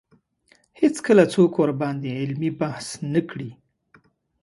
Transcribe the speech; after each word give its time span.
هېڅکله 0.81 1.23
څوک 1.33 1.51
ورباندې 1.61 2.09
علمي 2.21 2.51
بحث 2.59 2.87
نه 3.13 3.21
کړي 3.29 3.49